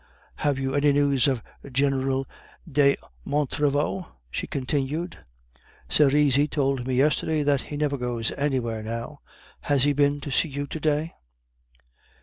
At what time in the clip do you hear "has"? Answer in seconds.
9.59-9.83